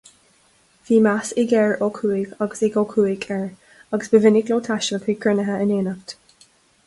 Bhí 0.85 0.97
meas 1.07 1.31
ag 1.41 1.51
ar 1.63 1.75
Ó 1.87 1.89
Cuaig 1.97 2.31
agus 2.45 2.63
ag 2.67 2.79
Ó 2.81 2.83
Cuaig 2.93 3.27
air, 3.35 3.45
agus 3.97 4.11
ba 4.15 4.21
mhinic 4.23 4.49
leo 4.53 4.59
taisteal 4.69 5.03
chuig 5.05 5.19
cruinnithe 5.27 5.59
in 5.67 5.75
éineacht. 5.77 6.15